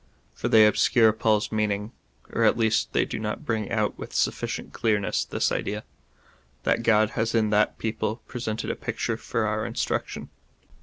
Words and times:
For 0.33 0.47
they 0.47 0.65
obscure 0.65 1.13
Paul's 1.13 1.51
meaning, 1.51 1.91
or 2.31 2.43
at 2.43 2.57
least 2.57 2.91
they 2.91 3.05
do 3.05 3.19
not 3.19 3.45
bring 3.45 3.69
out 3.69 3.99
with 3.99 4.15
sufficient 4.15 4.73
clearness 4.73 5.23
this 5.23 5.51
idea— 5.51 5.83
that 6.63 6.81
God 6.81 7.11
has 7.11 7.35
in 7.35 7.51
that 7.51 7.77
people 7.77 8.23
presented 8.27 8.71
a 8.71 8.75
picture 8.75 9.15
for 9.15 9.45
our 9.45 9.63
instruction. 9.63 10.29